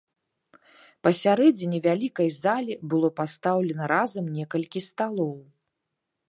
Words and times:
Пасярэдзіне 1.07 1.81
вялікай 1.87 2.29
залі 2.37 2.73
было 2.95 3.09
пастаўлена 3.21 3.83
разам 3.93 4.25
некалькі 4.39 4.79
сталоў. 4.89 5.33